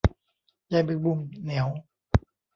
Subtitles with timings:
[0.69, 1.67] ใยแมงมุม เหนียว